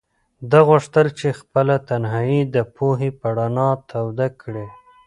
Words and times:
ده 0.49 0.59
غوښتل 0.69 1.07
چې 1.19 1.37
خپله 1.39 1.75
تنهایي 1.89 2.41
د 2.55 2.57
پوهې 2.75 3.09
په 3.19 3.27
رڼا 3.37 3.69
توده 3.89 4.27
کړي. 4.41 4.67